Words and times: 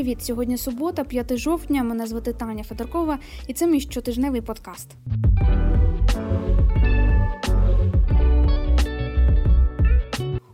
Привіт! 0.00 0.22
Сьогодні 0.22 0.56
субота, 0.56 1.04
5 1.04 1.36
жовтня. 1.36 1.82
Мене 1.82 2.06
звати 2.06 2.32
Таня 2.32 2.64
Федоркова, 2.64 3.18
і 3.46 3.52
це 3.52 3.66
мій 3.66 3.80
щотижневий 3.80 4.40
подкаст. 4.40 4.88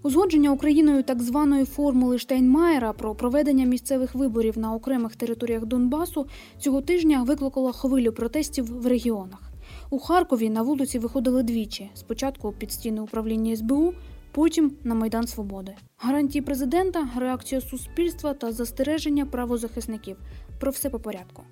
Узгодження 0.03 0.51
Україною 0.51 1.03
так 1.03 1.23
званої 1.23 1.65
формули 1.65 2.19
Штейнмаєра 2.19 2.93
про 2.93 3.15
проведення 3.15 3.67
місцевих 3.67 4.15
виборів 4.15 4.59
на 4.59 4.75
окремих 4.75 5.17
територіях 5.17 5.67
Донбасу 5.67 6.27
цього 6.59 6.81
тижня 6.81 7.23
викликало 7.23 7.73
хвилю 7.73 8.13
протестів 8.13 8.81
в 8.83 8.87
регіонах. 8.87 9.53
У 9.91 9.99
Харкові 9.99 10.51
на 10.51 10.63
вулиці 10.63 10.99
виходили 10.99 11.43
двічі: 11.43 11.91
спочатку 11.95 12.53
під 12.53 12.73
стіни 12.73 13.01
управління 13.01 13.57
СБУ, 13.57 13.93
потім 14.37 14.73
на 14.85 14.95
Майдан 14.95 15.27
Свободи. 15.27 15.75
Гарантії 15.97 16.43
президента, 16.43 17.09
реакція 17.19 17.61
суспільства 17.61 18.35
та 18.35 18.53
застереження 18.53 19.27
правозахисників. 19.27 20.17
Про 20.61 20.71
все 20.71 20.91
по 20.91 21.01
порядку. 21.01 21.43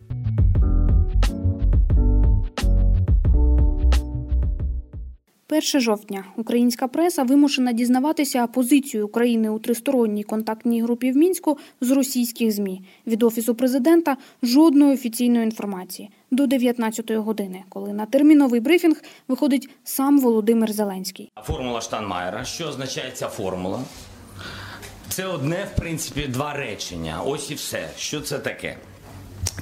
Перше 5.54 5.80
жовтня 5.80 6.24
українська 6.36 6.88
преса 6.88 7.22
вимушена 7.22 7.72
дізнаватися 7.72 8.46
позицію 8.46 9.06
України 9.06 9.50
у 9.50 9.58
тристоронній 9.58 10.22
контактній 10.22 10.82
групі 10.82 11.12
в 11.12 11.16
мінську 11.16 11.58
з 11.80 11.90
російських 11.90 12.52
змі 12.52 12.82
від 13.06 13.22
офісу 13.22 13.54
президента 13.54 14.16
жодної 14.42 14.94
офіційної 14.94 15.44
інформації 15.44 16.10
до 16.30 16.44
19-ї 16.44 17.16
години, 17.16 17.64
коли 17.68 17.92
на 17.92 18.06
терміновий 18.06 18.60
брифінг 18.60 19.02
виходить 19.28 19.68
сам 19.84 20.20
Володимир 20.20 20.72
Зеленський. 20.72 21.30
Формула 21.44 21.80
Штанмаєра. 21.80 22.44
Що 22.44 22.66
означає 22.66 23.10
ця 23.10 23.28
формула? 23.28 23.80
Це 25.08 25.26
одне, 25.26 25.68
в 25.74 25.80
принципі, 25.80 26.26
два 26.28 26.52
речення. 26.52 27.22
Ось 27.26 27.50
і 27.50 27.54
все. 27.54 27.88
Що 27.96 28.20
це 28.20 28.38
таке? 28.38 28.76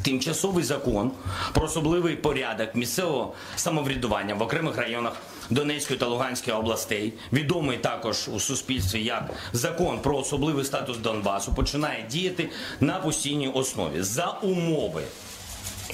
Тимчасовий 0.02 0.64
закон 0.64 1.10
про 1.54 1.64
особливий 1.64 2.16
порядок 2.16 2.74
місцевого 2.74 3.32
самоврядування 3.56 4.34
в 4.34 4.42
окремих 4.42 4.76
районах 4.76 5.22
Донецької 5.52 5.98
та 5.98 6.06
Луганської 6.06 6.56
областей, 6.56 7.12
відомий 7.32 7.78
також 7.78 8.28
у 8.28 8.40
суспільстві 8.40 9.04
як 9.04 9.30
закон 9.52 9.98
про 9.98 10.18
особливий 10.18 10.64
статус 10.64 10.96
Донбасу, 10.96 11.54
починає 11.54 12.06
діяти 12.10 12.50
на 12.80 12.94
постійній 12.98 13.48
основі 13.48 14.02
за 14.02 14.26
умови. 14.26 15.02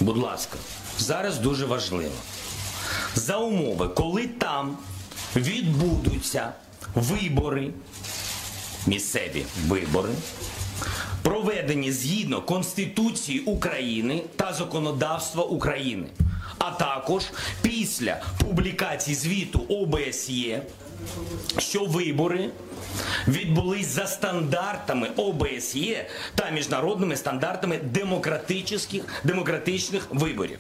Будь 0.01 0.17
ласка, 0.17 0.56
зараз 0.98 1.39
дуже 1.39 1.67
важливо. 1.67 2.14
За 3.14 3.36
умови, 3.36 3.89
коли 3.89 4.27
там 4.27 4.79
відбудуться 5.36 6.53
вибори, 6.95 7.70
місцеві 8.86 9.45
вибори, 9.67 10.11
проведені 11.23 11.92
згідно 11.92 12.42
Конституції 12.42 13.41
України 13.41 14.23
та 14.36 14.53
законодавства 14.53 15.42
України, 15.42 16.06
а 16.59 16.70
також 16.70 17.25
після 17.62 18.23
публікації 18.45 19.14
звіту 19.14 19.61
ОБСЄ, 19.69 20.62
що 21.59 21.84
вибори 21.84 22.51
відбулись 23.28 23.87
за 23.87 24.06
стандартами 24.06 25.09
ОБСЄ 25.17 26.06
та 26.34 26.51
міжнародними 26.51 27.17
стандартами 27.17 27.79
демократичних, 27.79 29.05
демократичних 29.25 30.06
виборів. 30.11 30.59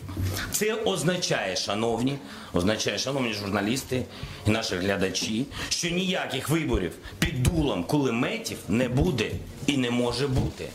Це 0.50 0.74
означає, 0.74 1.56
шановні, 1.56 2.18
означає, 2.52 2.98
шановні 2.98 3.32
журналісти 3.32 4.04
і 4.46 4.50
наші 4.50 4.76
глядачі, 4.76 5.46
що 5.68 5.90
ніяких 5.90 6.48
виборів 6.48 6.92
під 7.18 7.42
дулом 7.42 7.84
кулеметів 7.84 8.58
не 8.68 8.88
буде 8.88 9.30
і 9.66 9.76
не 9.76 9.90
може 9.90 10.28
бути. 10.28 10.68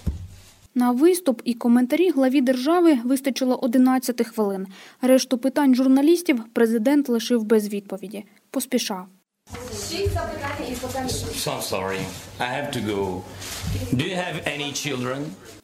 На 0.75 0.91
виступ 0.91 1.41
і 1.45 1.53
коментарі 1.53 2.09
главі 2.09 2.41
держави 2.41 2.99
вистачило 3.03 3.55
11 3.55 4.27
хвилин. 4.27 4.67
Решту 5.01 5.37
питань 5.37 5.75
журналістів 5.75 6.43
президент 6.53 7.09
лишив 7.09 7.43
без 7.43 7.69
відповіді. 7.69 8.25
Поспішав. 8.51 9.05
Шість 9.71 10.13
запитань 10.13 10.71
і 10.71 10.75
потім? 10.81 11.09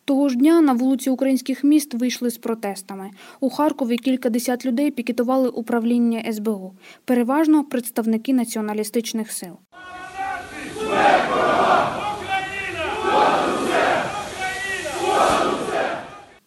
Того 0.06 0.30
ж 0.30 0.36
дня 0.36 0.62
на 0.62 0.74
вулиці 0.74 1.09
українських 1.09 1.64
міст 1.64 1.94
вийшли 1.94 2.30
з 2.30 2.38
протестами. 2.38 3.12
У 3.40 3.50
Харкові 3.50 3.98
кількадесят 3.98 4.66
людей 4.66 4.92
пікетували 4.92 5.50
управління 5.50 6.34
СБУ, 6.34 6.74
переважно 7.06 7.64
представники 7.64 8.34
націоналістичних 8.34 9.31
сил. 9.31 9.58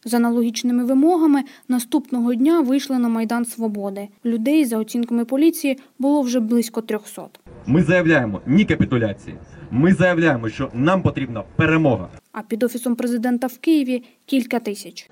За 0.04 0.16
аналогічними 0.16 0.84
вимогами 0.84 1.42
наступного 1.68 2.34
дня 2.34 2.60
вийшли 2.60 2.98
на 2.98 3.08
Майдан 3.08 3.44
Свободи. 3.44 4.08
Людей, 4.24 4.64
за 4.64 4.78
оцінками 4.78 5.24
поліції, 5.24 5.78
було 5.98 6.22
вже 6.22 6.40
близько 6.40 6.80
300. 6.80 7.28
Ми 7.66 7.82
заявляємо 7.82 8.40
ні 8.46 8.64
капітуляції. 8.64 9.36
Ми 9.70 9.94
заявляємо, 9.94 10.48
що 10.48 10.70
нам 10.74 11.02
потрібна 11.02 11.44
перемога. 11.56 12.08
А 12.32 12.42
під 12.42 12.62
офісом 12.62 12.96
президента 12.96 13.46
в 13.46 13.58
Києві 13.58 14.02
кілька 14.26 14.58
тисяч. 14.58 15.10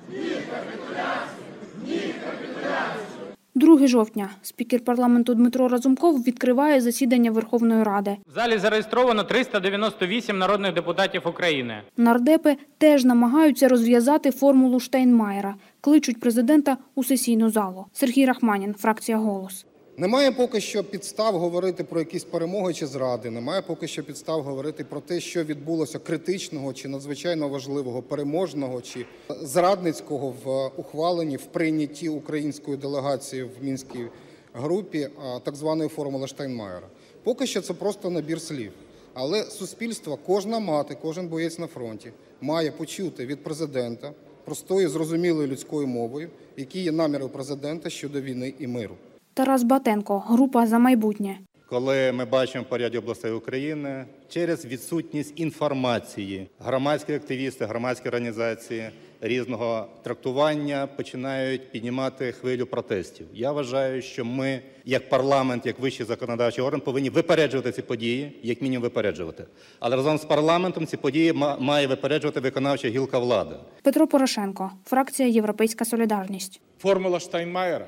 2 3.60 3.86
жовтня 3.86 4.30
спікер 4.42 4.80
парламенту 4.80 5.34
Дмитро 5.34 5.68
Разумков 5.68 6.22
відкриває 6.22 6.80
засідання 6.80 7.30
Верховної 7.30 7.82
Ради. 7.82 8.16
В 8.32 8.34
залі 8.34 8.58
зареєстровано 8.58 9.24
398 9.24 10.38
народних 10.38 10.74
депутатів 10.74 11.22
України. 11.24 11.82
Нардепи 11.96 12.56
теж 12.78 13.04
намагаються 13.04 13.68
розв'язати 13.68 14.30
формулу 14.30 14.80
Штайнмаєра. 14.80 15.54
кличуть 15.80 16.20
президента 16.20 16.76
у 16.94 17.04
сесійну 17.04 17.50
залу. 17.50 17.86
Сергій 17.92 18.26
Рахманін, 18.26 18.74
фракція 18.74 19.18
Голос. 19.18 19.66
Немає 20.00 20.32
поки 20.32 20.60
що 20.60 20.84
підстав 20.84 21.38
говорити 21.38 21.84
про 21.84 22.00
якісь 22.00 22.24
перемоги 22.24 22.74
чи 22.74 22.86
зради. 22.86 23.30
Немає 23.30 23.62
поки 23.62 23.88
що 23.88 24.02
підстав 24.02 24.42
говорити 24.42 24.84
про 24.84 25.00
те, 25.00 25.20
що 25.20 25.44
відбулося 25.44 25.98
критичного 25.98 26.72
чи 26.72 26.88
надзвичайно 26.88 27.48
важливого, 27.48 28.02
переможного 28.02 28.80
чи 28.80 29.06
зрадницького 29.28 30.34
в 30.44 30.70
ухваленні 30.80 31.36
в 31.36 31.44
прийнятті 31.44 32.08
української 32.08 32.76
делегації 32.76 33.42
в 33.42 33.50
мінській 33.60 34.06
групі 34.54 35.08
так 35.42 35.56
званої 35.56 35.88
формули 35.88 36.28
Штайнмаєра. 36.28 36.86
Поки 37.22 37.46
що 37.46 37.60
це 37.60 37.74
просто 37.74 38.10
набір 38.10 38.40
слів. 38.40 38.72
Але 39.14 39.44
суспільство, 39.44 40.18
кожна 40.26 40.58
мати, 40.58 40.96
кожен 41.02 41.28
боєць 41.28 41.58
на 41.58 41.66
фронті 41.66 42.12
має 42.40 42.70
почути 42.70 43.26
від 43.26 43.42
президента 43.42 44.12
простою 44.44 44.88
зрозумілою 44.88 45.48
людською 45.48 45.86
мовою, 45.86 46.30
які 46.56 46.80
є 46.80 46.92
наміри 46.92 47.28
президента 47.28 47.90
щодо 47.90 48.20
війни 48.20 48.54
і 48.58 48.66
миру. 48.66 48.94
Тарас 49.34 49.62
Батенко, 49.62 50.18
група 50.18 50.66
за 50.66 50.78
майбутнє. 50.78 51.38
коли 51.68 52.12
ми 52.12 52.24
бачимо 52.24 52.64
по 52.68 52.78
ряді 52.78 52.98
областей 52.98 53.32
України 53.32 54.04
через 54.28 54.64
відсутність 54.66 55.40
інформації, 55.40 56.48
громадські 56.58 57.12
активісти, 57.14 57.64
громадські 57.66 58.08
організації 58.08 58.90
різного 59.20 59.86
трактування 60.02 60.86
починають 60.96 61.72
піднімати 61.72 62.32
хвилю 62.32 62.66
протестів. 62.66 63.26
Я 63.34 63.52
вважаю, 63.52 64.02
що 64.02 64.24
ми, 64.24 64.60
як 64.84 65.08
парламент, 65.08 65.66
як 65.66 65.78
вищий 65.78 66.06
законодавчий 66.06 66.64
орган, 66.64 66.80
повинні 66.80 67.10
випереджувати 67.10 67.72
ці 67.72 67.82
події, 67.82 68.38
як 68.42 68.62
мінімум 68.62 68.82
випереджувати. 68.82 69.44
Але 69.80 69.96
разом 69.96 70.18
з 70.18 70.24
парламентом 70.24 70.86
ці 70.86 70.96
події 70.96 71.32
ма- 71.32 71.56
має 71.60 71.86
випереджувати 71.86 72.40
виконавча 72.40 72.88
гілка 72.88 73.18
влади. 73.18 73.56
Петро 73.82 74.06
Порошенко, 74.06 74.70
фракція 74.86 75.28
Європейська 75.28 75.84
Солідарність. 75.84 76.60
Формула 76.78 77.20
Штайнмаєра 77.20 77.86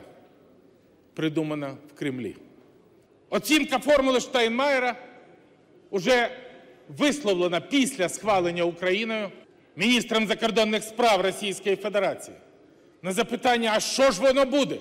придумана 1.15 1.77
в 1.95 1.99
Кремлі. 1.99 2.37
Оцінка 3.31 3.79
формули 3.79 4.21
Штайнмаєра 4.21 4.97
уже 5.91 6.31
висловлена 6.99 7.61
після 7.61 8.09
схвалення 8.09 8.65
Україною 8.65 9.31
міністром 9.77 10.27
закордонних 10.27 10.83
справ 10.85 11.21
Російської 11.21 11.77
Федерації. 11.77 12.37
На 13.03 13.13
запитання, 13.13 13.73
а 13.75 13.81
що 13.81 14.11
ж 14.11 14.21
воно 14.21 14.45
буде 14.45 14.77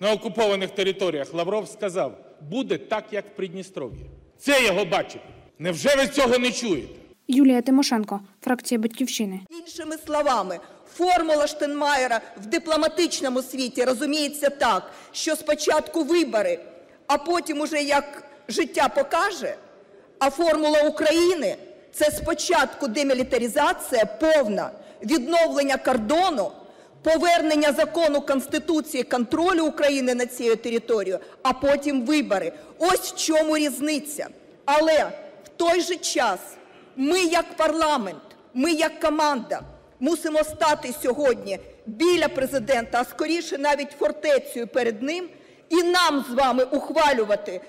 на 0.00 0.12
окупованих 0.12 0.70
територіях, 0.70 1.34
Лавров 1.34 1.68
сказав, 1.68 2.18
буде 2.50 2.78
так, 2.78 3.04
як 3.12 3.26
в 3.26 3.36
Придністров'ї. 3.36 4.06
Це 4.38 4.64
його 4.64 4.84
бачить. 4.84 5.22
Невже 5.58 5.96
ви 5.96 6.06
цього 6.06 6.38
не 6.38 6.52
чуєте? 6.52 6.94
Юлія 7.28 7.62
Тимошенко, 7.62 8.20
фракція 8.42 8.78
Батьківщини. 8.80 9.40
Іншими 9.50 9.96
словами, 10.06 10.58
формула 10.98 11.46
Штенмаєра 11.46 12.20
в 12.42 12.46
дипломатичному 12.46 13.42
світі 13.42 13.84
розуміється 13.84 14.50
так, 14.50 14.90
що 15.12 15.36
спочатку 15.36 16.04
вибори, 16.04 16.58
а 17.06 17.18
потім 17.18 17.60
уже 17.60 17.82
як 17.82 18.22
життя 18.48 18.88
покаже. 18.88 19.54
А 20.18 20.30
формула 20.30 20.82
України 20.82 21.56
це 21.92 22.10
спочатку 22.10 22.88
демілітаризація 22.88 24.04
повна, 24.04 24.70
відновлення 25.02 25.76
кордону, 25.76 26.52
повернення 27.02 27.72
закону 27.72 28.20
Конституції 28.20 29.02
контролю 29.02 29.64
України 29.64 30.14
над 30.14 30.32
цією 30.32 30.56
територією, 30.56 31.20
а 31.42 31.52
потім 31.52 32.06
вибори. 32.06 32.52
Ось 32.78 33.12
в 33.12 33.16
чому 33.16 33.56
різниця. 33.56 34.26
Але 34.64 35.10
в 35.44 35.48
той 35.56 35.80
же 35.80 35.96
час 35.96 36.38
ми 36.96 37.20
як 37.20 37.56
парламент, 37.56 38.22
ми 38.54 38.72
як 38.72 39.00
команда 39.00 39.62
мусимо 40.00 40.38
стати 40.44 40.94
сьогодні 41.02 41.58
біля 41.86 42.28
президента, 42.28 43.00
а 43.00 43.04
скоріше 43.04 43.58
навіть 43.58 43.90
фортецею 43.98 44.66
перед 44.66 45.02
ним, 45.02 45.28
і 45.68 45.82
нам 45.82 46.24
з 46.30 46.34
вами 46.34 46.64
ухвалювати 46.64 47.60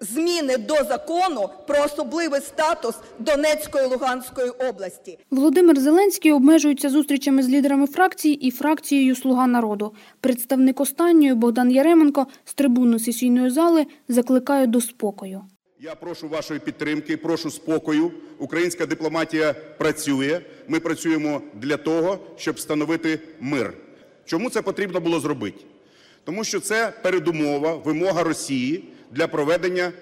зміни 0.00 0.56
до 0.56 0.74
закону 0.74 1.48
про 1.66 1.84
особливий 1.84 2.40
статус 2.40 2.94
Донецької 3.18 3.84
і 3.84 3.88
Луганської 3.88 4.50
області. 4.50 5.18
Володимир 5.30 5.80
Зеленський 5.80 6.32
обмежується 6.32 6.90
зустрічами 6.90 7.42
з 7.42 7.48
лідерами 7.48 7.86
фракцій 7.86 8.30
і 8.30 8.50
фракцією 8.50 9.16
Слуга 9.16 9.46
народу. 9.46 9.94
Представник 10.20 10.80
останньої 10.80 11.34
Богдан 11.34 11.70
Яременко 11.70 12.26
з 12.44 12.54
трибуни 12.54 12.98
сесійної 12.98 13.50
зали 13.50 13.86
закликає 14.08 14.66
до 14.66 14.80
спокою. 14.80 15.42
Я 15.82 15.94
прошу 15.94 16.28
вашої 16.28 16.60
підтримки, 16.60 17.16
прошу 17.16 17.50
спокою. 17.50 18.12
Українська 18.38 18.86
дипломатія 18.86 19.52
працює. 19.52 20.40
Ми 20.68 20.80
працюємо 20.80 21.42
для 21.54 21.76
того, 21.76 22.18
щоб 22.36 22.54
встановити 22.56 23.20
мир. 23.40 23.72
Чому 24.24 24.50
це 24.50 24.62
потрібно 24.62 25.00
було 25.00 25.20
зробити? 25.20 25.60
Тому 26.24 26.44
що 26.44 26.60
це 26.60 26.92
передумова, 27.02 27.74
вимога 27.74 28.22
Росії 28.22 28.84
для 29.10 29.28
проведення 29.28 29.92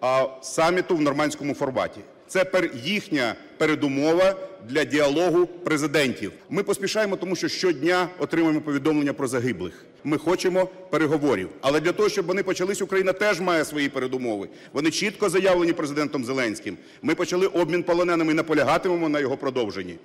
а, 0.00 0.26
саміту 0.42 0.96
в 0.96 1.00
нормандському 1.00 1.54
форматі. 1.54 2.00
Це 2.28 2.46
їхня 2.84 3.34
передумова 3.58 4.34
для 4.68 4.84
діалогу 4.84 5.46
президентів. 5.46 6.32
Ми 6.50 6.62
поспішаємо, 6.62 7.16
тому 7.16 7.36
що 7.36 7.48
щодня 7.48 8.08
отримуємо 8.18 8.60
повідомлення 8.60 9.12
про 9.12 9.28
загиблих. 9.28 9.84
Ми 10.04 10.18
хочемо 10.18 10.68
переговорів. 10.90 11.48
Але 11.60 11.80
для 11.80 11.92
того, 11.92 12.08
щоб 12.08 12.26
вони 12.26 12.42
почались, 12.42 12.82
Україна 12.82 13.12
теж 13.12 13.40
має 13.40 13.64
свої 13.64 13.88
передумови. 13.88 14.48
Вони 14.72 14.90
чітко 14.90 15.28
заявлені 15.28 15.72
президентом 15.72 16.24
Зеленським. 16.24 16.76
Ми 17.02 17.14
почали 17.14 17.46
обмін 17.46 17.82
полоненими 17.82 18.32
і 18.32 18.36
наполягатимемо 18.36 19.08
на 19.08 19.20
його 19.20 19.36
продовженні. 19.36 19.96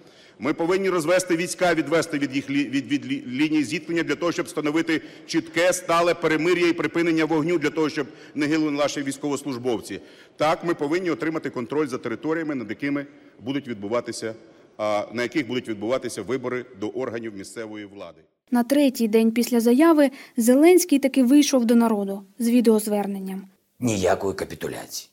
Ми 0.44 0.54
повинні 0.54 0.90
розвести 0.90 1.36
війська, 1.38 1.74
відвести 1.74 2.20
від 2.20 2.36
їх 2.36 2.50
лі- 2.50 2.70
від, 2.70 2.88
від 2.92 3.06
лінії 3.28 3.64
зіткнення 3.64 4.04
для 4.04 4.16
того, 4.16 4.32
щоб 4.32 4.46
встановити 4.46 5.02
чітке, 5.26 5.74
стале 5.74 6.14
перемир'я 6.14 6.68
і 6.68 6.74
припинення 6.74 7.26
вогню 7.26 7.58
для 7.58 7.70
того, 7.70 7.90
щоб 7.90 8.08
не 8.36 8.46
гинули 8.46 8.72
наші 8.72 9.02
військовослужбовці. 9.04 10.00
Так, 10.38 10.64
ми 10.64 10.74
повинні 10.74 11.10
отримати 11.12 11.50
контроль 11.50 11.88
за 11.88 11.98
територіями, 11.98 12.56
над 12.56 12.70
якими 12.70 13.06
будуть 13.40 13.68
відбуватися, 13.68 14.34
а, 14.78 15.06
на 15.14 15.22
яких 15.24 15.48
будуть 15.48 15.70
відбуватися 15.70 16.22
вибори 16.22 16.66
до 16.80 16.88
органів 16.90 17.36
місцевої 17.38 17.86
влади. 17.86 18.22
На 18.52 18.64
третій 18.64 19.08
день 19.08 19.32
після 19.32 19.60
заяви 19.60 20.10
Зеленський 20.38 21.00
таки 21.00 21.24
вийшов 21.24 21.66
до 21.66 21.76
народу 21.76 22.24
з 22.40 22.50
відеозверненням. 22.50 23.48
Ніякої 23.80 24.34
капітуляції, 24.36 25.10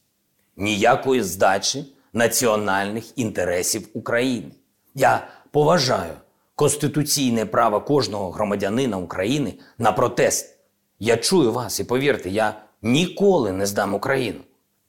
ніякої 0.57 1.23
здачі 1.23 1.85
національних 2.13 3.05
інтересів 3.19 3.89
України. 3.93 4.51
Я 4.95 5.29
поважаю 5.51 6.15
конституційне 6.55 7.47
право 7.47 7.81
кожного 7.81 8.31
громадянина 8.31 8.99
України 8.99 9.55
на 9.79 9.93
протест. 9.93 10.59
Я 10.99 11.17
чую 11.17 11.53
вас 11.53 11.81
і 11.81 11.85
повірте, 11.85 12.31
я 12.31 12.63
ніколи 12.83 13.53
не 13.53 13.67
здам 13.67 13.95
Україну. 13.95 14.41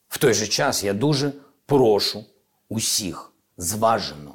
В 0.08 0.18
той 0.18 0.34
же 0.34 0.46
час 0.46 0.84
я 0.84 0.92
дуже 0.92 1.32
прошу 1.66 2.24
усіх 2.68 3.32
зважено 3.56 4.34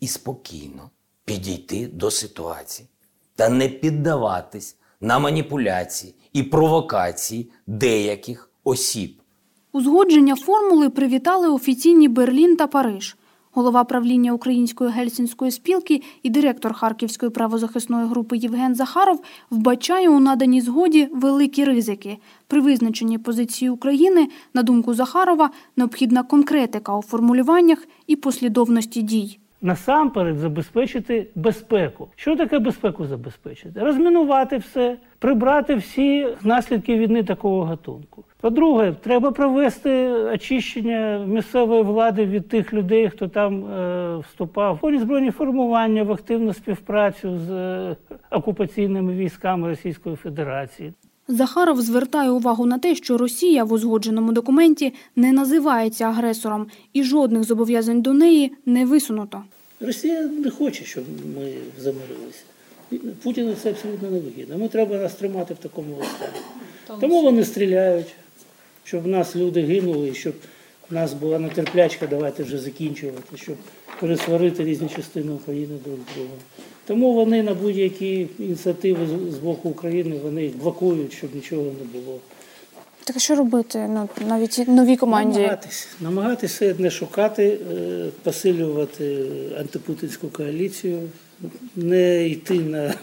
і 0.00 0.08
спокійно 0.08 0.90
підійти 1.24 1.86
до 1.86 2.10
ситуації 2.10 2.88
та 3.36 3.48
не 3.48 3.68
піддаватись 3.68 4.76
на 5.00 5.18
маніпуляції 5.18 6.14
і 6.32 6.42
провокації 6.42 7.50
деяких 7.66 8.50
осіб. 8.64 9.22
Узгодження 9.72 10.36
формули 10.36 10.90
привітали 10.90 11.48
офіційні 11.48 12.08
Берлін 12.08 12.56
та 12.56 12.66
Париж. 12.66 13.16
Голова 13.52 13.84
правління 13.84 14.32
Української 14.32 14.90
гельсінської 14.90 15.50
спілки 15.50 16.02
і 16.22 16.30
директор 16.30 16.72
Харківської 16.72 17.30
правозахисної 17.30 18.06
групи 18.06 18.36
Євген 18.36 18.74
Захаров 18.74 19.20
вбачає 19.50 20.08
у 20.08 20.20
наданій 20.20 20.60
згоді 20.60 21.08
великі 21.12 21.64
ризики. 21.64 22.18
При 22.46 22.60
визначенні 22.60 23.18
позиції 23.18 23.70
України, 23.70 24.28
на 24.54 24.62
думку 24.62 24.94
Захарова, 24.94 25.50
необхідна 25.76 26.22
конкретика 26.22 26.96
у 26.96 27.02
формулюваннях 27.02 27.86
і 28.06 28.16
послідовності 28.16 29.02
дій. 29.02 29.38
Насамперед 29.62 30.38
забезпечити 30.38 31.26
безпеку. 31.34 32.08
Що 32.16 32.36
таке 32.36 32.58
безпеку 32.58 33.06
забезпечити? 33.06 33.80
Розмінувати 33.80 34.56
все, 34.56 34.96
прибрати 35.18 35.74
всі 35.74 36.28
наслідки 36.42 36.98
війни 36.98 37.22
такого 37.22 37.62
гатунку. 37.64 38.24
По-друге, 38.40 38.92
треба 39.00 39.30
провести 39.30 40.12
очищення 40.12 41.24
місцевої 41.26 41.82
влади 41.82 42.26
від 42.26 42.48
тих 42.48 42.72
людей, 42.72 43.08
хто 43.08 43.28
там 43.28 43.64
е, 43.64 44.16
вступав 44.16 44.78
в 44.82 44.98
збройні 44.98 45.30
формування, 45.30 46.02
в 46.02 46.12
активну 46.12 46.52
співпрацю 46.52 47.38
з 47.38 47.50
е, 47.50 47.96
окупаційними 48.30 49.14
військами 49.14 49.68
Російської 49.68 50.16
Федерації. 50.16 50.92
Захаров 51.30 51.82
звертає 51.82 52.30
увагу 52.30 52.66
на 52.66 52.78
те, 52.78 52.94
що 52.94 53.18
Росія 53.18 53.64
в 53.64 53.72
узгодженому 53.72 54.32
документі 54.32 54.92
не 55.16 55.32
називається 55.32 56.04
агресором 56.04 56.66
і 56.92 57.04
жодних 57.04 57.44
зобов'язань 57.44 58.02
до 58.02 58.12
неї 58.12 58.52
не 58.66 58.86
висунуто. 58.86 59.42
Росія 59.80 60.22
не 60.22 60.50
хоче, 60.50 60.84
щоб 60.84 61.04
ми 61.36 61.52
замирилися. 61.78 62.42
Путіну 63.22 63.54
це 63.62 63.70
абсолютно 63.70 64.10
не 64.10 64.18
вигідно. 64.18 64.58
Ми 64.58 64.68
треба 64.68 64.96
нас 64.96 65.14
тримати 65.14 65.54
в 65.54 65.56
такому 65.56 65.96
стані. 66.16 67.00
Тому 67.00 67.22
вони 67.22 67.44
стріляють, 67.44 68.14
щоб 68.84 69.02
в 69.02 69.06
нас 69.06 69.36
люди 69.36 69.62
гинули, 69.62 70.14
щоб 70.14 70.34
в 70.90 70.94
нас 70.94 71.12
була 71.12 71.38
нетерплячка, 71.38 72.06
давайте 72.06 72.42
вже 72.42 72.58
закінчувати, 72.58 73.36
щоб 73.36 73.56
пересварити 74.00 74.64
різні 74.64 74.88
частини 74.96 75.32
України 75.32 75.78
друг 75.84 75.96
з 76.12 76.14
другом. 76.14 76.38
Тому 76.90 77.12
вони 77.12 77.42
на 77.42 77.54
будь-які 77.54 78.28
ініціативи 78.38 79.06
з- 79.06 79.38
боку 79.38 79.68
України 79.68 80.20
вони 80.24 80.42
їх 80.42 80.56
блокують, 80.56 81.12
щоб 81.12 81.34
нічого 81.34 81.62
не 81.62 82.00
було. 82.00 82.18
Так 83.04 83.16
а 83.16 83.18
що 83.18 83.34
робити? 83.34 83.86
Ну 83.90 84.08
навіть 84.26 84.68
новій 84.68 84.96
Намагатись, 85.40 85.88
намагатися 86.00 86.74
не 86.78 86.90
шукати, 86.90 87.58
е, 87.72 88.08
посилювати 88.22 89.26
антипутінську 89.58 90.28
коаліцію, 90.28 91.08
не 91.76 92.28
йти 92.28 92.54
на, 92.54 92.94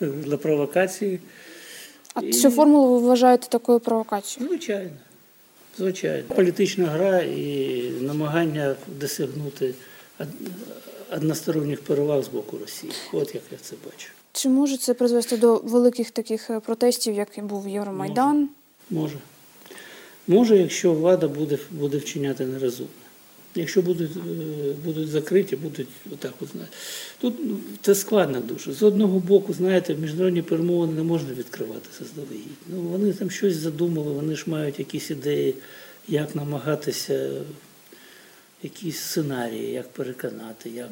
на 0.26 0.36
провокації. 0.36 1.18
А 2.14 2.22
цю 2.22 2.50
формулу 2.50 2.92
ви 3.00 3.06
вважаєте 3.08 3.46
такою 3.48 3.80
провокацією? 3.80 4.48
Звичайно. 4.48 4.90
Звичайно. 5.78 6.22
Політична 6.36 6.86
гра 6.86 7.18
і 7.20 7.82
намагання 8.00 8.74
досягнути 9.00 9.74
односторонніх 11.12 11.80
переваг 11.80 12.22
з 12.22 12.28
боку 12.28 12.58
Росії. 12.58 12.92
От 13.12 13.34
як 13.34 13.44
я 13.52 13.58
це 13.62 13.76
бачу. 13.84 14.08
Чи 14.32 14.48
може 14.48 14.76
це 14.76 14.94
призвести 14.94 15.36
до 15.36 15.56
великих 15.56 16.10
таких 16.10 16.50
е, 16.50 16.60
протестів, 16.60 17.14
як 17.14 17.38
і 17.38 17.40
був 17.40 17.68
Євромайдан? 17.68 18.48
Може. 18.90 19.18
Може, 20.26 20.58
якщо 20.58 20.92
влада 20.92 21.28
буде, 21.28 21.58
буде 21.70 21.98
вчиняти 21.98 22.46
нерозумно. 22.46 22.92
Якщо 23.54 23.82
будуть, 23.82 24.10
е, 24.16 24.74
будуть 24.84 25.08
закриті, 25.08 25.56
будуть 25.62 25.88
отак 26.12 26.32
от 26.40 26.48
знаєте. 26.52 26.72
Тут 27.20 27.34
ну, 27.44 27.56
це 27.82 27.94
складно 27.94 28.40
дуже. 28.40 28.72
З 28.72 28.82
одного 28.82 29.18
боку, 29.18 29.52
знаєте, 29.52 29.94
міжнародні 29.94 30.42
перемовини 30.42 30.92
не 30.92 31.02
можна 31.02 31.32
відкривати 31.32 31.88
заздалегідь. 31.98 32.58
Ну, 32.68 32.80
вони 32.80 33.12
там 33.12 33.30
щось 33.30 33.56
задумали, 33.56 34.12
вони 34.12 34.36
ж 34.36 34.44
мають 34.46 34.78
якісь 34.78 35.10
ідеї, 35.10 35.54
як 36.08 36.34
намагатися, 36.34 37.30
якісь 38.62 38.98
сценарії, 38.98 39.72
як 39.72 39.88
переконати, 39.88 40.70
як 40.70 40.88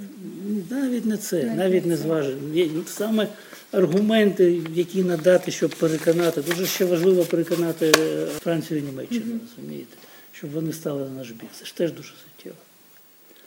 Ну, 0.46 0.62
навіть 0.70 1.06
не 1.06 1.16
це, 1.16 1.44
навіть 1.44 1.87
не 1.87 1.96
зважено. 1.96 2.38
Саме 2.87 3.28
аргументи, 3.73 4.62
які 4.75 5.02
надати, 5.02 5.50
щоб 5.50 5.70
переконати. 5.70 6.42
Дуже 6.42 6.66
ще 6.66 6.85
важливо 6.85 7.25
переконати 7.25 7.92
е, 7.99 8.26
Францію 8.26 8.80
і 8.80 8.82
Німеччину, 8.82 9.40
розумієте, 9.56 9.96
щоб 10.32 10.52
вони 10.52 10.73
стали 10.73 11.00
на 11.00 11.11
наш 11.11 11.30
бік. 11.30 11.49
Це 11.58 11.64
ж 11.64 11.76
теж 11.76 11.92
дуже 11.92 12.08
суттєво. 12.25 12.56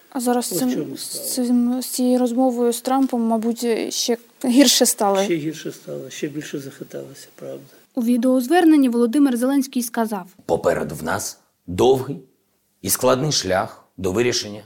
А 0.10 0.20
зараз 0.20 0.46
з 0.46 0.52
Ось 0.52 0.60
цим 0.60 0.98
з, 0.98 1.34
цим 1.34 1.82
з 1.82 1.86
цією 1.86 2.20
розмовою 2.20 2.74
з 2.74 2.82
Трампом, 2.82 3.22
мабуть, 3.22 3.94
ще 3.94 4.18
гірше 4.46 4.86
стало. 4.86 5.24
Ще 5.24 5.36
гірше 5.36 5.72
стало, 5.72 6.10
ще 6.10 6.28
більше 6.28 6.60
захиталося, 6.60 7.28
правда. 7.36 7.66
У 7.96 8.04
відеозверненні 8.04 8.90
Володимир 8.90 9.38
Зеленський 9.38 9.84
сказав: 9.84 10.28
Попереду 10.46 10.96
в 10.96 11.04
нас 11.04 11.40
довгий 11.68 12.20
і 12.82 12.90
складний 12.90 13.32
шлях 13.32 13.89
до 14.00 14.12
вирішення 14.12 14.62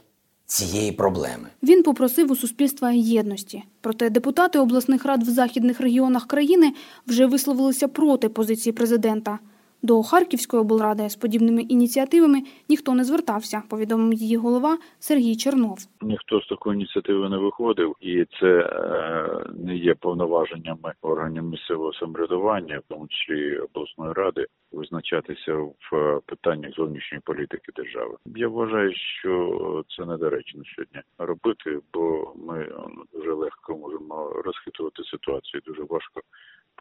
цієї 0.46 0.92
проблеми. 0.92 1.50
Він 1.64 1.84
попросив 1.84 2.32
у 2.32 2.36
суспільства 2.36 2.92
єдності. 2.92 3.64
Проте 3.82 4.10
депутати 4.10 4.60
обласних 4.60 5.06
рад 5.06 5.24
в 5.24 5.30
західних 5.30 5.82
регіонах 5.82 6.28
країни 6.28 6.74
вже 7.08 7.26
висловилися 7.26 7.88
проти 7.88 8.30
позиції 8.30 8.74
президента. 8.74 9.40
До 9.86 10.04
Харківської 10.04 10.62
облради 10.62 11.10
з 11.10 11.16
подібними 11.16 11.62
ініціативами 11.62 12.42
ніхто 12.70 12.94
не 12.94 13.04
звертався, 13.04 13.64
повідомив 13.70 14.14
її 14.14 14.38
голова 14.38 14.78
Сергій 15.00 15.36
Чернов. 15.36 15.78
Ніхто 16.02 16.42
з 16.42 16.48
такої 16.48 16.76
ініціативи 16.76 17.30
не 17.30 17.38
виходив, 17.38 17.96
і 18.02 18.26
це 18.40 18.60
е, 18.60 19.46
не 19.54 19.76
є 19.76 19.96
повноваженнями 19.96 20.94
органів 21.02 21.44
місцевого 21.44 21.94
самоврядування, 21.94 22.80
в 22.80 22.84
тому 22.88 23.08
числі 23.08 23.58
обласної 23.58 24.14
ради, 24.14 24.46
визначатися 24.72 25.54
в 25.56 25.96
е, 25.96 26.20
питаннях 26.26 26.74
зовнішньої 26.76 27.22
політики 27.26 27.72
держави. 27.76 28.16
Я 28.36 28.48
вважаю, 28.48 28.94
що 29.20 29.84
це 29.98 30.06
недоречно 30.06 30.64
сьогодні 30.76 31.02
робити, 31.18 31.80
бо 31.94 32.34
ми 32.36 32.60
е, 32.60 32.74
дуже 33.14 33.34
легко 33.34 33.78
можемо 33.78 34.30
розхитувати 34.46 35.04
ситуацію. 35.04 35.62
Дуже 35.66 35.84
важко 35.90 36.22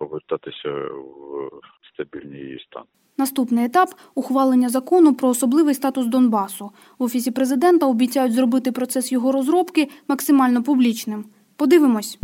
повертатися 0.02 0.68
в 0.68 1.94
стабільний 1.94 2.40
її 2.40 2.58
стан. 2.70 2.82
Наступний 3.18 3.64
етап 3.64 3.88
ухвалення 4.14 4.68
закону 4.68 5.14
про 5.14 5.28
особливий 5.28 5.74
статус 5.74 6.06
Донбасу. 6.06 6.70
В 6.98 7.02
офісі 7.02 7.30
президента 7.30 7.86
обіцяють 7.86 8.32
зробити 8.32 8.72
процес 8.72 9.12
його 9.12 9.32
розробки 9.32 9.88
максимально 10.08 10.62
публічним. 10.62 11.24
Подивимось. 11.56 12.18